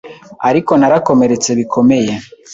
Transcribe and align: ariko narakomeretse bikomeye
ariko 0.49 0.71
narakomeretse 0.79 1.49
bikomeye 1.59 2.13